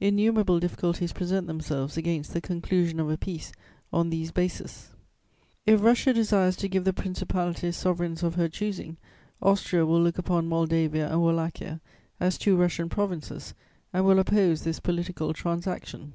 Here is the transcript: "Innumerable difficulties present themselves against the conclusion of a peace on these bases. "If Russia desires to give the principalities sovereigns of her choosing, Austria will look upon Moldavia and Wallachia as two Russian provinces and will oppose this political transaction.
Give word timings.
"Innumerable 0.00 0.58
difficulties 0.58 1.12
present 1.12 1.46
themselves 1.46 1.98
against 1.98 2.32
the 2.32 2.40
conclusion 2.40 2.98
of 2.98 3.10
a 3.10 3.18
peace 3.18 3.52
on 3.92 4.08
these 4.08 4.32
bases. 4.32 4.88
"If 5.66 5.82
Russia 5.82 6.14
desires 6.14 6.56
to 6.56 6.68
give 6.68 6.84
the 6.84 6.94
principalities 6.94 7.76
sovereigns 7.76 8.22
of 8.22 8.36
her 8.36 8.48
choosing, 8.48 8.96
Austria 9.42 9.84
will 9.84 10.00
look 10.02 10.16
upon 10.16 10.48
Moldavia 10.48 11.10
and 11.12 11.20
Wallachia 11.20 11.82
as 12.18 12.38
two 12.38 12.56
Russian 12.56 12.88
provinces 12.88 13.52
and 13.92 14.06
will 14.06 14.18
oppose 14.18 14.62
this 14.62 14.80
political 14.80 15.34
transaction. 15.34 16.14